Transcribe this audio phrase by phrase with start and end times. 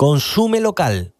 [0.00, 1.12] Consume local.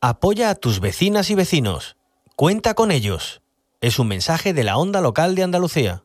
[0.00, 1.98] Apoya a tus vecinas y vecinos.
[2.36, 3.42] Cuenta con ellos.
[3.82, 6.04] Es un mensaje de la onda local de Andalucía.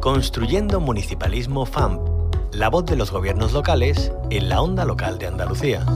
[0.00, 2.00] Construyendo Municipalismo FAMP,
[2.50, 5.86] la voz de los gobiernos locales en la onda local de Andalucía.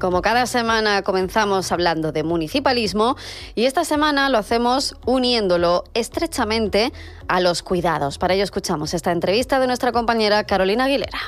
[0.00, 3.16] Como cada semana comenzamos hablando de municipalismo
[3.54, 6.90] y esta semana lo hacemos uniéndolo estrechamente
[7.28, 8.16] a los cuidados.
[8.16, 11.20] Para ello escuchamos esta entrevista de nuestra compañera Carolina Aguilera.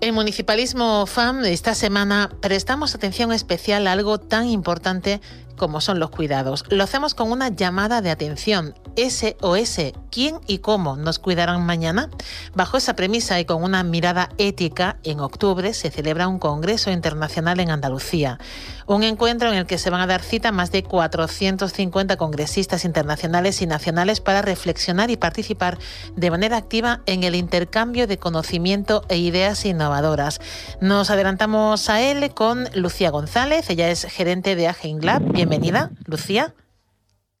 [0.00, 5.20] En Municipalismo FAM esta semana prestamos atención especial a algo tan importante
[5.56, 6.64] como son los cuidados.
[6.68, 8.74] Lo hacemos con una llamada de atención.
[8.96, 12.08] SOS, ¿quién y cómo nos cuidarán mañana?
[12.54, 17.60] Bajo esa premisa y con una mirada ética, en octubre se celebra un Congreso Internacional
[17.60, 18.38] en Andalucía.
[18.86, 23.60] Un encuentro en el que se van a dar cita más de 450 congresistas internacionales
[23.60, 25.78] y nacionales para reflexionar y participar
[26.14, 30.40] de manera activa en el intercambio de conocimiento e ideas innovadoras.
[30.80, 35.22] Nos adelantamos a él con Lucía González, ella es gerente de Agen Lab.
[35.32, 36.54] Bienvenida, Lucía.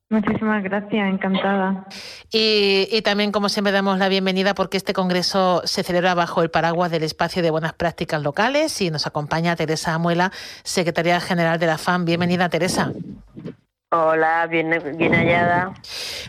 [0.08, 1.84] Muchísimas gracias, encantada.
[2.30, 6.92] Y, también, como siempre, damos la bienvenida porque este congreso se celebra bajo el paraguas
[6.92, 10.30] del espacio de buenas prácticas locales y nos acompaña Teresa Amuela,
[10.62, 12.04] secretaria general de la FAM.
[12.04, 12.92] Bienvenida, Teresa.
[13.90, 15.74] Hola, bien, bien hallada.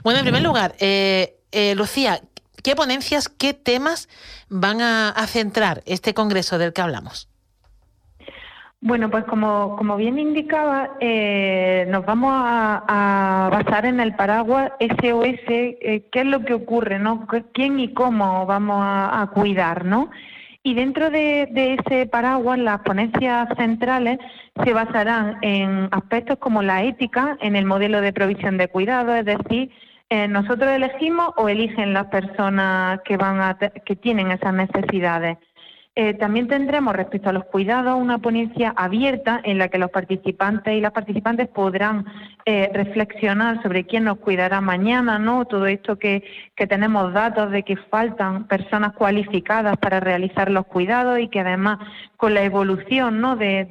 [0.04, 2.22] Bueno, en primer lugar, eh, eh, Lucía,
[2.64, 4.10] ¿qué ponencias, qué temas
[4.50, 7.30] van a centrar este congreso del que hablamos?
[8.80, 15.40] Bueno, pues como, como bien indicaba, eh, nos vamos a, basar en el paraguas SOS,
[15.50, 17.28] eh, qué es lo que ocurre, ¿no?
[17.54, 20.12] ¿Quién y cómo vamos a, cuidar, ¿no?
[20.62, 21.50] Y dentro de,
[21.80, 24.20] ese paraguas, las ponencias centrales
[24.64, 29.26] se basarán en aspectos como la ética, en el modelo de provisión de cuidado, es
[29.26, 29.72] decir,
[30.10, 35.38] eh, nosotros elegimos o eligen las personas que van a que tienen esas necesidades.
[36.00, 40.76] Eh, también tendremos respecto a los cuidados una ponencia abierta en la que los participantes
[40.76, 42.06] y las participantes podrán
[42.46, 45.46] eh, reflexionar sobre quién nos cuidará mañana, ¿no?
[45.46, 46.24] Todo esto que,
[46.70, 51.80] tenemos datos de que faltan personas cualificadas para realizar los cuidados y que además
[52.16, 53.36] con la evolución, ¿no?
[53.36, 53.66] De,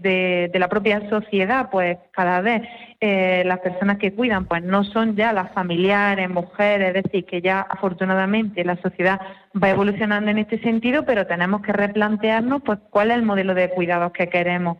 [0.52, 2.62] de la propia sociedad, pues cada vez
[3.00, 7.42] eh, las personas que cuidan pues no son ya las familiares, mujeres, es decir, que
[7.42, 9.20] ya afortunadamente la sociedad
[9.62, 13.68] va evolucionando en este sentido, pero tenemos que replantearnos pues cuál es el modelo de
[13.70, 14.78] cuidados que queremos.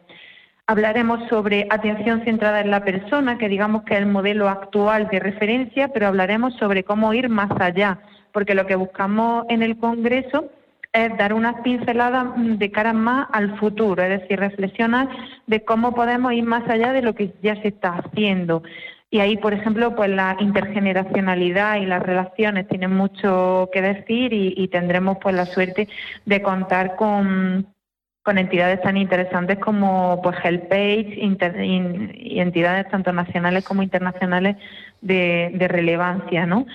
[0.67, 5.21] Hablaremos sobre atención centrada en la persona, que digamos que es el modelo actual de
[5.21, 7.99] referencia, pero hablaremos sobre cómo ir más allá,
[8.33, 10.51] porque lo que buscamos en el Congreso
[10.97, 15.09] es dar unas pinceladas de cara más al futuro, es decir, reflexionar
[15.47, 18.63] de cómo podemos ir más allá de lo que ya se está haciendo.
[19.11, 24.67] Y ahí, por ejemplo, pues la intergeneracionalidad y las relaciones tienen mucho que decir y,
[24.69, 25.87] tendremos pues la suerte
[26.25, 27.67] de contar con,
[28.23, 34.57] con entidades tan interesantes como pues HealthPage y entidades tanto nacionales como internacionales
[35.03, 36.67] de, de relevancia, ¿no?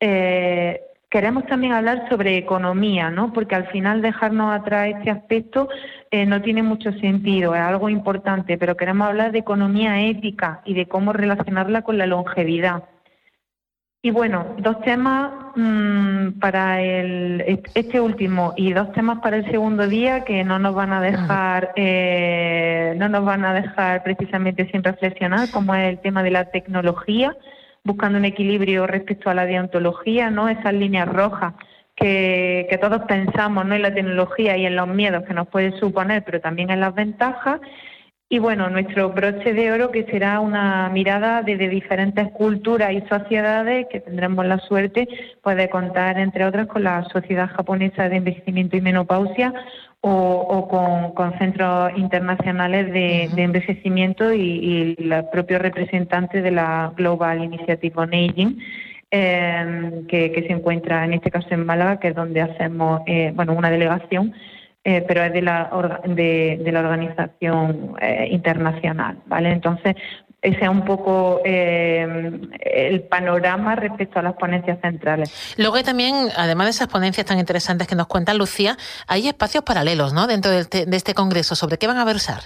[0.00, 3.32] Eh, queremos también hablar sobre economía, ¿no?
[3.32, 5.68] Porque al final dejarnos atrás este aspecto
[6.10, 10.74] eh, no tiene mucho sentido, es algo importante, pero queremos hablar de economía ética y
[10.74, 12.84] de cómo relacionarla con la longevidad.
[14.02, 19.88] Y bueno, dos temas mm, para el, este último y dos temas para el segundo
[19.88, 24.84] día que no nos van a dejar, eh, no nos van a dejar precisamente sin
[24.84, 27.36] reflexionar, como es el tema de la tecnología
[27.86, 30.48] buscando un equilibrio respecto a la deontología, ¿no?
[30.48, 31.54] Esas líneas rojas
[31.94, 33.74] que, todos pensamos, ¿no?
[33.74, 36.94] En la tecnología y en los miedos que nos puede suponer, pero también en las
[36.94, 37.60] ventajas.
[38.28, 43.86] Y bueno, nuestro broche de oro que será una mirada desde diferentes culturas y sociedades
[43.88, 45.08] que tendremos la suerte
[45.42, 49.54] pues, de contar, entre otras, con la Sociedad Japonesa de Envejecimiento y Menopausia
[50.00, 58.14] o, con, centros internacionales de, envejecimiento y, los propios representantes de la Global Initiative on
[58.14, 58.58] Aging.
[59.10, 63.52] Em, que, se encuentra en este caso en Málaga, que es donde hacemos eh, bueno
[63.52, 64.34] una delegación,
[64.82, 65.70] eh, pero es de la,
[66.04, 69.50] de, de la organización eh, internacional, ¿vale?
[69.50, 69.94] Entonces,
[70.46, 75.54] ese es un poco eh, el panorama respecto a las ponencias centrales.
[75.58, 78.76] Luego hay también, además de esas ponencias tan interesantes que nos cuenta Lucía,
[79.08, 80.28] hay espacios paralelos ¿no?
[80.28, 81.56] dentro de este, de este congreso.
[81.56, 82.42] ¿Sobre qué van a versar?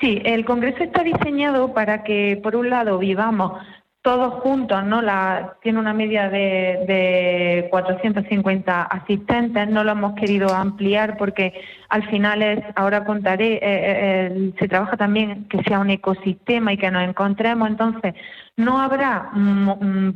[0.00, 3.60] Sí, el congreso está diseñado para que, por un lado, vivamos
[4.02, 5.02] todos juntos, ¿no?
[5.02, 11.52] La, tiene una media de, de 450 asistentes, no lo hemos querido ampliar porque
[11.90, 16.78] al final es, ahora contaré, eh, eh, se trabaja también que sea un ecosistema y
[16.78, 18.14] que nos encontremos, entonces
[18.56, 19.30] no habrá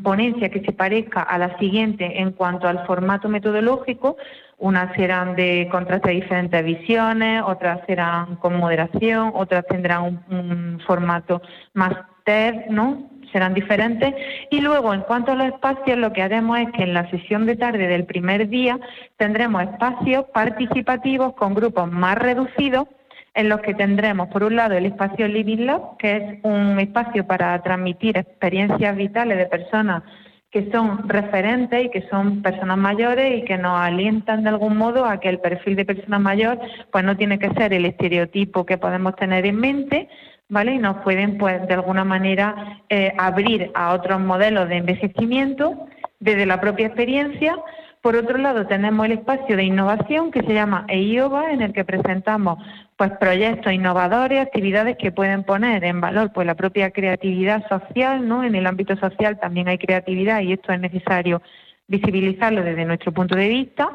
[0.03, 4.17] ponencia que se parezca a la siguiente en cuanto al formato metodológico,
[4.59, 10.81] unas serán de contraste de diferentes visiones, otras serán con moderación, otras tendrán un, un
[10.87, 11.43] formato
[11.75, 11.95] más
[12.25, 13.11] TED, ¿no?
[13.35, 14.15] Serán diferentes.
[14.49, 17.47] Y luego, en cuanto a los espacios, lo que haremos es que en la sesión
[17.47, 18.79] de tarde del primer día
[19.17, 22.87] tendremos espacios participativos con grupos más reducidos
[23.35, 27.27] en los que tendremos, por un lado, el espacio Living Lab, que es un espacio
[27.27, 30.05] para transmitir experiencias vitales de personas
[30.53, 35.05] que son referentes y que son personas mayores y que nos alientan de algún modo
[35.05, 36.61] a que el perfil de persona mayor
[36.93, 40.09] pues no tiene que ser el estereotipo que podemos tener en mente,
[40.49, 40.75] ¿vale?
[40.75, 45.87] Y nos pueden, pues, de alguna manera eh, abrir a otros modelos de envejecimiento
[46.21, 47.57] desde la propia experiencia.
[48.01, 51.85] Por otro lado, tenemos el espacio de innovación que se llama EIOBA, en el que
[51.85, 52.59] presentamos
[52.97, 58.45] pues proyectos innovadores, actividades que pueden poner en valor pues la propia creatividad social, ¿no?
[58.45, 61.43] En el ámbito social también hay creatividad y esto es necesario
[61.89, 63.89] visibilizarlo desde nuestro punto de vista.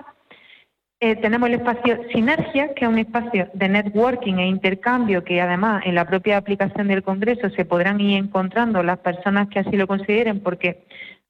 [1.01, 5.83] Eh, tenemos el espacio Sinergia, que es un espacio de networking e intercambio que además
[5.85, 9.87] en la propia aplicación del Congreso se podrán ir encontrando las personas que así lo
[9.87, 10.83] consideren, porque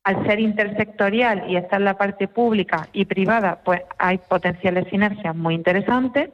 [0.04, 5.54] al ser intersectorial y estar la parte pública y privada, pues hay potenciales sinergias muy
[5.54, 6.31] interesantes.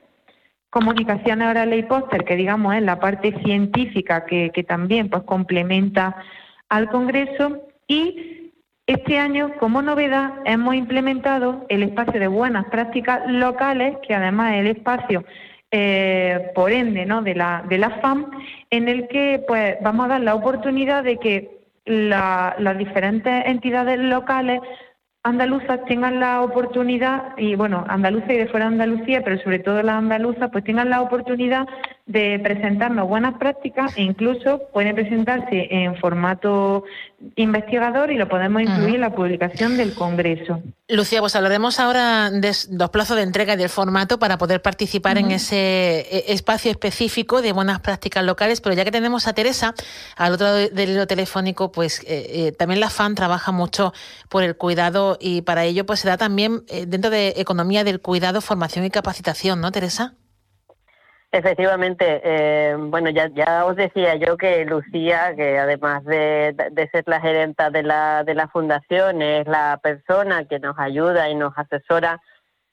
[0.70, 6.16] Comunicaciones orales y póster, que digamos es la parte científica que, que también pues complementa
[6.70, 7.64] al Congreso.
[7.86, 8.45] Y
[8.88, 14.60] este año, como novedad, hemos implementado el espacio de buenas prácticas locales, que además es
[14.60, 15.26] el espacio,
[15.72, 17.24] eh, por ende, ¿no?
[17.24, 18.30] de, la, de la FAM,
[18.70, 24.60] en el que pues, vamos a dar la oportunidad de que las diferentes entidades locales
[25.24, 29.82] andaluzas tengan la oportunidad, y bueno, andaluza y de fuera de Andalucía, pero sobre todo
[29.82, 31.68] las andaluzas, pues tengan la oportunidad
[32.06, 36.84] de presentarnos buenas prácticas e incluso pueden presentarse en formato
[37.36, 40.62] investigador y lo podemos incluir en la publicación del Congreso.
[40.88, 45.18] Lucía, pues hablaremos ahora de los plazos de entrega y del formato para poder participar
[45.18, 49.74] en ese eh, espacio específico de buenas prácticas locales, pero ya que tenemos a Teresa
[50.16, 53.94] al otro lado del hilo telefónico, pues eh, eh, también la FAN trabaja mucho
[54.30, 58.42] por el cuidado y para ello pues se da también dentro de economía del cuidado,
[58.42, 60.14] formación y capacitación, ¿no, Teresa?
[61.36, 66.56] Efectivamente, eh, bueno, ya, ya os decía yo que Lucía, que además de,
[66.94, 71.36] ser la gerenta de la, de la fundación, es la persona que nos ayuda y
[71.36, 72.22] nos asesora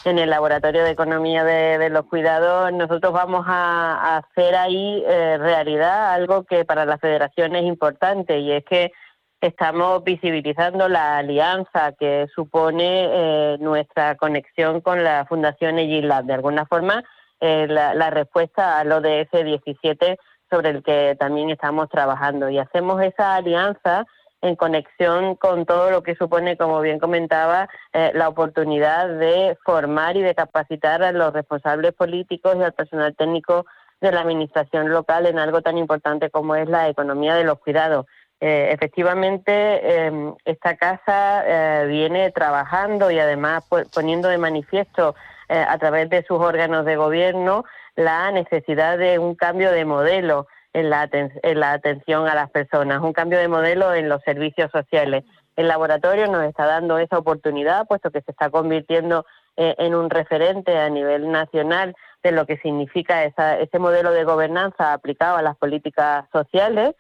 [0.05, 6.13] en el laboratorio de economía de, los cuidados, nosotros vamos a, hacer ahí eh, realidad
[6.13, 8.93] algo que para la federación es importante y es que
[9.41, 16.27] estamos visibilizando la alianza que supone eh, nuestra conexión con la Fundación EGILAB.
[16.27, 17.03] De alguna forma,
[17.45, 20.17] eh, la, respuesta al ODS 17
[20.49, 24.07] sobre el que también estamos trabajando y hacemos esa alianza
[24.43, 30.17] en conexión con todo lo que supone, como bien comentaba, eh, la oportunidad de formar
[30.17, 33.67] y de capacitar a los responsables políticos y al personal técnico
[34.01, 38.07] de la administración local en algo tan importante como es la economía de los cuidados.
[38.41, 45.17] Eh, efectivamente, em, esta casa eh, viene trabajando y además poniendo de manifiesto
[45.49, 47.65] a través de sus órganos de gobierno
[47.97, 53.03] la necesidad de un cambio de modelo en la, en la atención a las personas,
[53.03, 55.25] un cambio de modelo en los servicios sociales.
[55.57, 60.09] El laboratorio nos está dando esa oportunidad, puesto que se está convirtiendo eh, en un
[60.09, 65.43] referente a nivel nacional de lo que significa esa, ese modelo de gobernanza aplicado a
[65.43, 66.95] las políticas sociales,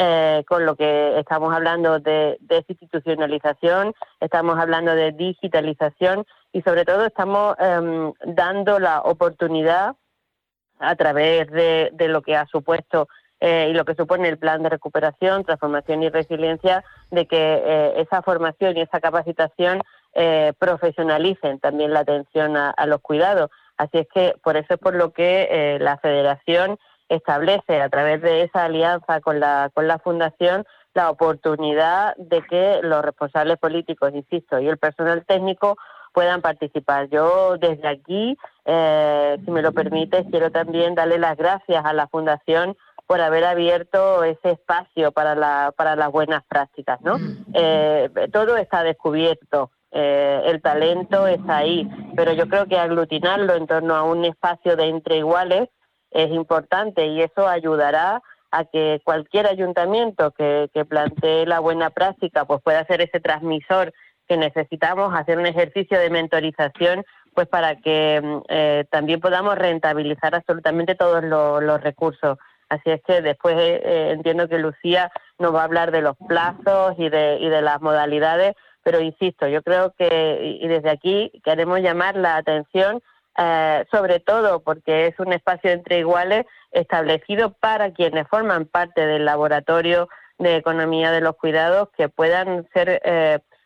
[0.00, 7.04] eh, con lo que estamos hablando de desinstitucionalización, estamos hablando de digitalización y sobre todo
[7.04, 9.96] estamos em, dando la oportunidad
[10.78, 13.08] a través de, lo que ha supuesto
[13.40, 17.92] eh, y lo que supone el plan de recuperación, transformación y resiliencia, de que eh,
[17.96, 19.82] esa formación y esa capacitación
[20.14, 23.50] eh, profesionalicen también la atención a, los cuidados.
[23.76, 28.42] Así es que por eso es por lo que la Federación establece a través de
[28.42, 34.58] esa alianza con la, con la Fundación la oportunidad de que los responsables políticos, insisto,
[34.58, 35.76] y el personal técnico
[36.12, 37.08] puedan participar.
[37.08, 42.08] Yo desde aquí, eh, si me lo permite, quiero también darle las gracias a la
[42.08, 47.00] Fundación por haber abierto ese espacio para, la, para las buenas prácticas.
[47.00, 47.16] ¿no?
[47.54, 53.66] Eh, todo está descubierto, eh, el talento está ahí, pero yo creo que aglutinarlo en
[53.66, 55.68] torno a un espacio de entre iguales
[56.10, 62.62] es importante y eso ayudará a que cualquier ayuntamiento que, plantee la buena práctica pues
[62.62, 63.92] pueda ser ese transmisor
[64.26, 70.34] que necesitamos hacer un ejercicio de mentorización pues para que mm, eh, también podamos rentabilizar
[70.34, 72.38] absolutamente todos los recursos.
[72.68, 76.16] Así es que después eh, eh, entiendo que Lucía nos va a hablar de los
[76.26, 81.30] plazos y de, y de las modalidades, pero insisto, yo creo que, y desde aquí
[81.44, 83.02] queremos llamar la atención,
[83.92, 90.08] sobre todo porque es un espacio entre iguales establecido para quienes forman parte del laboratorio
[90.38, 93.00] de economía de los cuidados, que puedan ser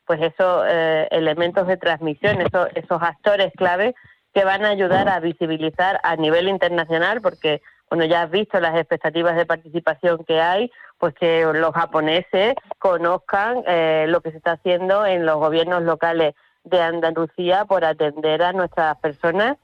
[0.06, 3.94] pues esos eh, elementos de transmisión, esos, esos actores clave
[4.34, 8.74] que van a ayudar a visibilizar a nivel internacional, porque bueno, ya has visto las
[8.76, 14.52] expectativas de participación que hay, pues que los japoneses conozcan eh, lo que se está
[14.52, 19.56] haciendo en los gobiernos locales de Andalucía por atender a nuestras personas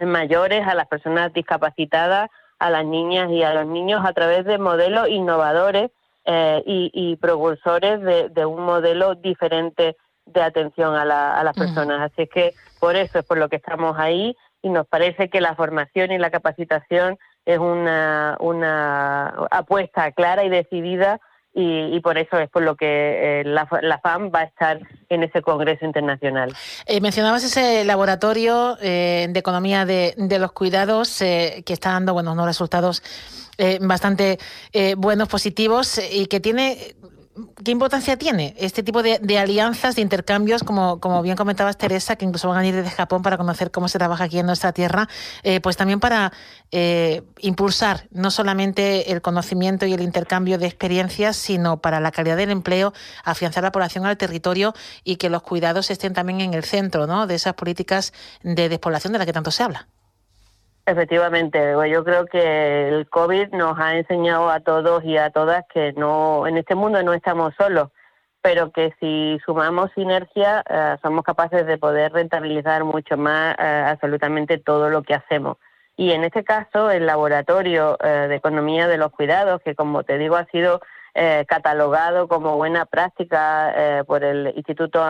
[0.00, 4.58] mayores, a las personas discapacitadas, a las niñas y a los niños a través de
[4.58, 5.90] modelos innovadores
[6.24, 12.12] eh, y, y, propulsores de, un modelo diferente de atención a, las personas.
[12.12, 15.56] Así que por eso es por lo que estamos ahí y nos parece que la
[15.56, 21.20] formación y la capacitación es una, una apuesta clara y decidida
[21.54, 25.42] y, por eso es por lo que eh, la, FAM va a estar en ese
[25.42, 26.54] Congreso Internacional.
[26.86, 32.46] Eh, mencionabas ese laboratorio de economía de, de los cuidados que está dando bueno, unos
[32.46, 33.02] resultados
[33.58, 34.38] eh, bastante
[34.72, 36.96] eh, buenos, positivos y que tiene
[37.64, 42.48] ¿Qué importancia tiene este tipo de, alianzas, de intercambios, como, bien comentabas Teresa, que incluso
[42.48, 45.08] van a ir desde Japón para conocer cómo se trabaja aquí en nuestra tierra,
[45.42, 46.32] eh, pues también para
[47.40, 52.50] impulsar no solamente el conocimiento y el intercambio de experiencias, sino para la calidad del
[52.50, 54.74] empleo, afianzar la población al territorio
[55.04, 57.26] y que los cuidados estén también en el centro ¿no?
[57.26, 58.12] de esas políticas
[58.42, 59.88] de despoblación de las que tanto se habla?
[60.84, 65.92] Efectivamente, yo creo que el COVID nos ha enseñado a todos y a todas que
[65.92, 67.90] no en este mundo no estamos solos,
[68.42, 74.58] pero que si sumamos sinergia eh, somos capaces de poder rentabilizar mucho más eh, absolutamente
[74.58, 75.56] todo lo que hacemos.
[75.96, 80.18] Y en este caso, el laboratorio eh, de economía de los cuidados, que como te
[80.18, 80.80] digo ha sido
[81.46, 85.04] catalogado como buena práctica por el Instituto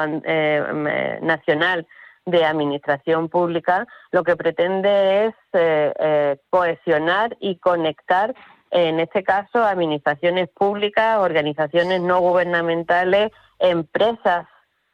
[1.21, 1.87] Nacional
[2.25, 8.35] de administración pública lo que pretende es eh, eh, cohesionar y conectar,
[8.71, 14.47] en este caso, administraciones públicas, organizaciones no gubernamentales, empresas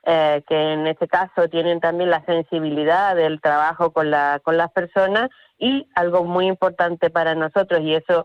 [0.05, 4.71] eh, que en este caso tienen también la sensibilidad del trabajo con, la, con las
[4.73, 8.25] personas y algo muy importante para nosotros, y eso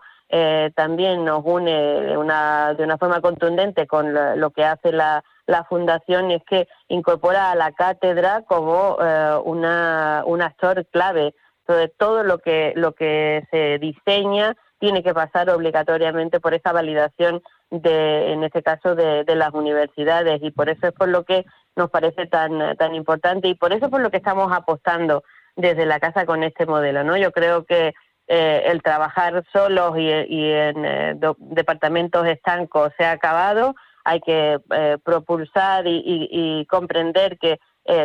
[0.73, 5.63] también nos une de una, de una forma contundente con lo que hace la, la
[5.65, 11.33] fundación es que incorpora a la cátedra como eh, una, un actor clave.
[11.59, 17.41] Entonces, todo lo que, lo que se diseña tiene que pasar obligatoriamente por esa validación
[17.69, 21.45] de, en este caso, de, de, las universidades y por eso es por lo que
[21.75, 25.23] nos parece tan, tan importante y por eso es por lo que estamos apostando
[25.55, 27.17] desde la casa con este modelo, ¿no?
[27.17, 27.93] Yo creo que
[28.27, 33.75] eh, el trabajar solos y, en eh, departamentos estancos se ha acabado.
[34.03, 37.59] Hay que eh, propulsar y, comprender que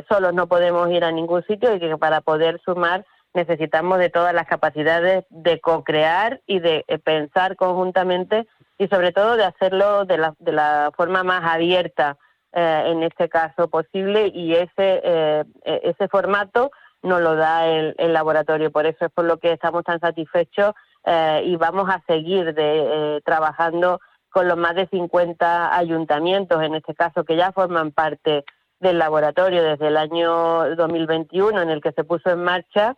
[0.08, 4.34] solos no podemos ir a ningún sitio y que para poder sumar necesitamos de todas
[4.34, 10.34] las capacidades de co-crear y de pensar conjuntamente y sobre todo de hacerlo de la,
[10.40, 12.16] de la forma más abierta
[12.52, 16.70] en este caso posible y ese, e-, ese formato
[17.02, 18.70] nos lo da el, laboratorio.
[18.70, 20.72] Por eso es por lo que estamos tan satisfechos
[21.04, 26.74] eh, y vamos a seguir de, eh, trabajando con los más de 50 ayuntamientos, en
[26.74, 28.44] este caso, que ya forman parte
[28.80, 32.96] del laboratorio desde el año 2021 en el que se puso en marcha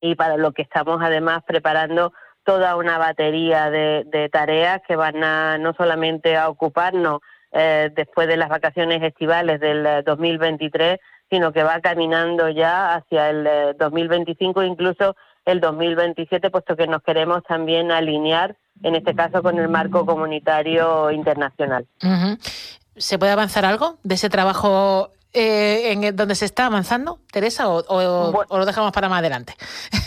[0.00, 2.12] y para lo que estamos además preparando
[2.44, 7.20] toda una batería de, tareas que van a no solamente a ocuparnos
[7.52, 10.98] eh, después de las vacaciones estivales del 2023,
[11.30, 17.02] sino que va caminando ya hacia el 2025, eh, incluso el 2027, puesto que nos
[17.02, 21.86] queremos también alinear, en este caso, con el marco comunitario internacional.
[22.96, 28.46] ¿Se puede avanzar algo de ese trabajo eh, en donde se está avanzando, Teresa, o,
[28.48, 29.54] lo dejamos para más adelante?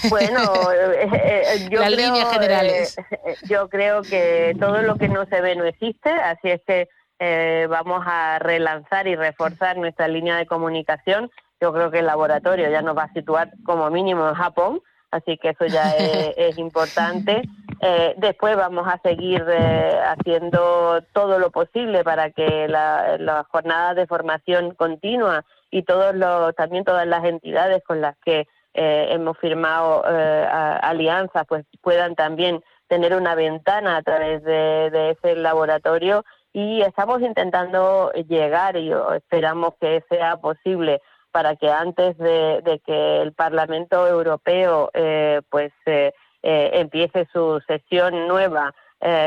[0.09, 0.39] Bueno,
[0.95, 2.95] eh, yo, Las creo, líneas generales.
[3.43, 6.87] yo creo que todo lo que no se ve no existe, así es que
[7.19, 11.31] eh, vamos a relanzar y reforzar nuestra línea de comunicación.
[11.59, 15.37] Yo creo que el laboratorio ya nos va a situar como mínimo en Japón, así
[15.37, 15.91] que eso ya
[16.37, 17.41] es, importante.
[17.81, 23.95] Eh, después vamos a seguir eh, haciendo todo lo posible para que las la jornadas
[23.95, 28.47] de formación continua y todos los, también todas las entidades con las que
[28.79, 36.23] hemos firmado alianzas pues puedan también tener una ventana a través de ese laboratorio
[36.57, 41.01] y estamos intentando llegar y esperamos que sea posible
[41.37, 48.27] para que antes de, que el Parlamento Europeo eh, pues eh, eh, empiece su sesión
[48.27, 48.73] nueva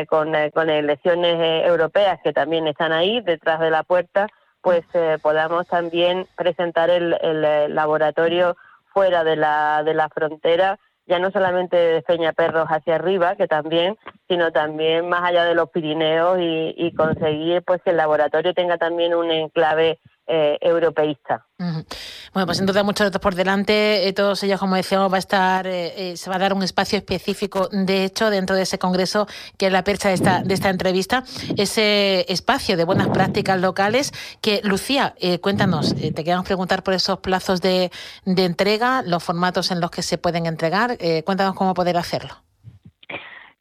[0.09, 4.27] con, elecciones europeas que también están ahí detrás de la puerta,
[4.61, 4.83] pues
[5.23, 8.57] podamos también presentar el, el laboratorio
[8.93, 13.99] fuera de la, de la frontera ya no solamente de Peñaperros hacia arriba, que también,
[14.29, 19.15] sino también más allá de los Pirineos y, conseguir pues que el laboratorio tenga también
[19.15, 19.99] un enclave
[20.33, 21.45] eh, europeísta.
[21.59, 24.07] Bueno, pues entonces muchos retos por delante.
[24.07, 26.99] Eh, todos ellos, como decíamos, va a estar, eh, se va a dar un espacio
[26.99, 29.27] específico, de hecho, dentro de ese congreso,
[29.59, 31.25] que es la percha de esta, de esta entrevista,
[31.57, 34.13] ese espacio de buenas prácticas locales.
[34.41, 37.91] Que, Lucía, cuéntanos, te queremos preguntar por esos plazos de,
[38.25, 40.97] de, entrega, los formatos en los que se pueden entregar.
[41.25, 42.37] cuéntanos cómo poder hacerlo.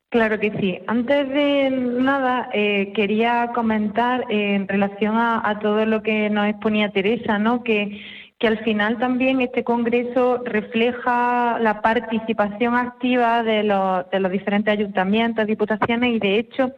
[0.10, 0.80] Claro que sí.
[0.88, 6.90] Antes de nada, eh, quería comentar eh, en relación a, todo lo que nos exponía
[6.90, 7.64] Teresa, ¿no?
[7.64, 8.02] Que,
[8.40, 14.72] que al final también este Congreso refleja la participación activa de los, de los diferentes
[14.72, 16.72] ayuntamientos, diputaciones y, de hecho,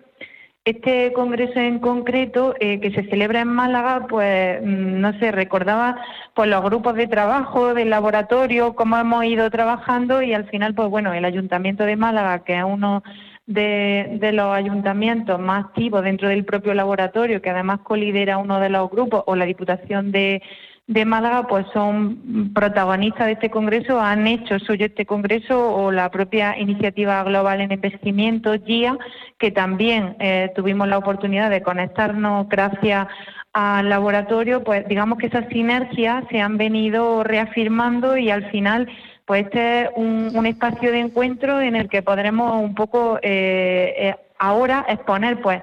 [0.64, 5.98] este congreso en concreto, eh, que se celebra en Málaga, pues mm, no sé, recordaba
[6.36, 10.90] pues los grupos de trabajo del laboratorio, cómo hemos ido trabajando y al final, pues
[10.90, 13.04] bueno, el Ayuntamiento de Málaga, que es uno
[13.48, 18.70] de, de los ayuntamientos más activos dentro del propio laboratorio, que además colidera uno de
[18.70, 20.44] los grupos, o la Diputación de,
[20.92, 26.12] de Málaga pues son protagonistas de este congreso, han hecho suyo este congreso o la
[26.12, 28.98] propia iniciativa global en envejecimiento, GIA,
[29.38, 33.08] que también eh, tuvimos la oportunidad de conectarnos gracias
[33.54, 38.90] al laboratorio, pues digamos que esas sinergias se han venido reafirmando y al final
[39.26, 44.16] pues este es un, espacio de encuentro en el que podremos un poco eh, eh,
[44.40, 45.62] ahora exponer pues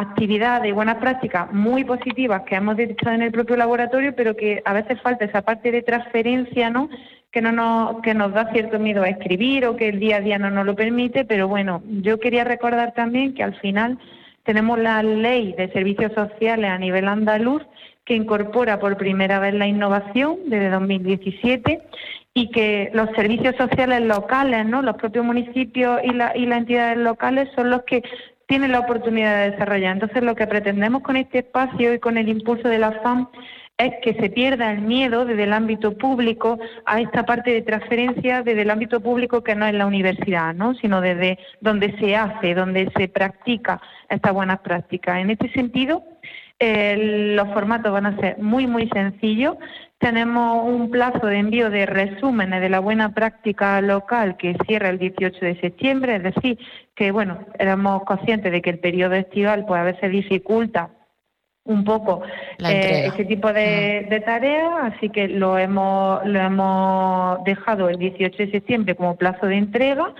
[0.00, 4.62] actividades y buenas prácticas muy positivas que hemos detectado en el propio laboratorio, pero que
[4.64, 6.88] a veces falta esa parte de transferencia, ¿no?
[7.32, 10.20] Que no nos, que nos da cierto miedo a escribir o que el día a
[10.20, 13.98] día no nos lo permite, pero bueno, yo quería recordar también que al final
[14.44, 17.62] tenemos la ley de servicios sociales a nivel andaluz
[18.04, 21.82] que incorpora por primera vez la innovación desde 2017
[22.32, 24.80] y que los servicios sociales locales, ¿no?
[24.80, 28.02] los propios municipios y, la, y las entidades locales son los que
[28.48, 29.92] tienen la oportunidad de desarrollar.
[29.92, 33.28] Entonces, lo que pretendemos con este espacio y con el impulso de la FAM
[33.76, 38.42] es que se pierda el miedo desde el ámbito público a esta parte de transferencia
[38.42, 40.74] desde el ámbito público que no es la universidad, ¿no?
[40.74, 45.18] sino desde donde se hace, donde se practica estas buenas prácticas.
[45.18, 46.02] En este sentido,
[46.60, 49.56] los formatos van a ser muy, muy sencillos.
[49.98, 54.98] Tenemos un plazo de envío de resúmenes de la buena práctica local que cierra el
[54.98, 56.58] 18 de septiembre, es decir,
[56.94, 60.90] que bueno, éramos conscientes de que el periodo estival pues a veces dificulta
[61.64, 62.22] un poco
[62.66, 68.36] eh, ese tipo de, de, tareas, así que lo hemos, lo hemos dejado el 18
[68.38, 70.14] de septiembre como plazo de entrega.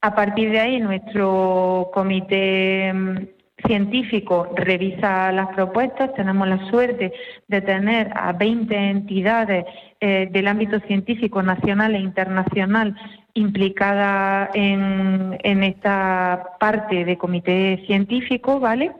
[0.00, 3.18] A partir de ahí, nuestro comité mm,
[3.66, 6.14] científico revisa las propuestas.
[6.14, 7.12] Tenemos la suerte
[7.48, 9.64] de tener a 20 entidades
[10.00, 12.94] eh, del ámbito científico nacional e internacional
[13.34, 18.92] implicadas en, en esta parte de comité científico, ¿vale?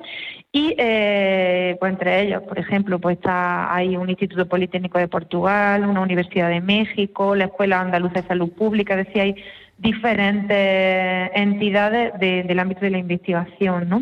[0.51, 5.85] Y eh, pues entre ellos, por ejemplo, pues está hay un Instituto Politécnico de Portugal,
[5.85, 9.35] una Universidad de México, la Escuela Andaluza de Salud Pública, decir, hay
[9.79, 14.01] diferentes entidades del ámbito de la investigación, ¿no?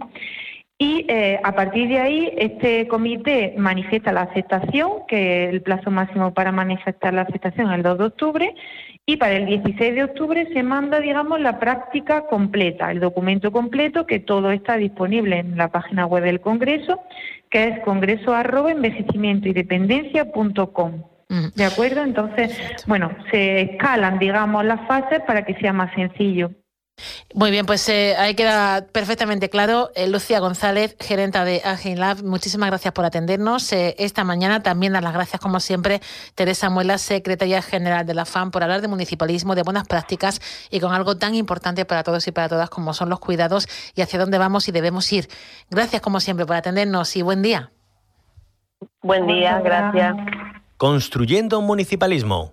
[0.82, 6.34] Y eh, a partir de ahí, este comité manifiesta la aceptación, que el plazo máximo
[6.34, 8.54] para manifestar la aceptación es el 2 de octubre,
[9.06, 14.06] y para el 16 de octubre se manda, digamos, la práctica completa, el documento completo,
[14.06, 16.98] que todo está disponible en la página web del Congreso,
[17.48, 18.34] que es congreso
[18.68, 21.04] envejecimiento y dependencia.com.
[21.28, 21.46] Mm.
[21.54, 22.02] ¿De acuerdo?
[22.02, 26.50] Entonces, bueno, se escalan, digamos, las fases para que sea más sencillo.
[27.34, 29.90] Muy bien, pues eh, ahí queda perfectamente claro.
[29.94, 31.62] Eh, Lucía González, gerenta de
[31.96, 34.62] Lab, muchísimas gracias por atendernos eh, esta mañana.
[34.62, 36.00] También dar las gracias, como siempre,
[36.34, 40.80] Teresa Muela, secretaria general de la FAM, por hablar de municipalismo, de buenas prácticas y
[40.80, 44.18] con algo tan importante para todos y para todas como son los cuidados y hacia
[44.18, 45.28] dónde vamos y debemos ir.
[45.70, 47.70] Gracias, como siempre, por atendernos y buen día.
[49.00, 50.16] Buen día, gracias.
[50.76, 52.52] Construyendo un municipalismo